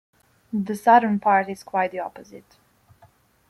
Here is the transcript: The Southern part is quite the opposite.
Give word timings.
The 0.51 0.73
Southern 0.75 1.19
part 1.19 1.47
is 1.47 1.61
quite 1.61 1.91
the 1.91 1.99
opposite. 1.99 2.57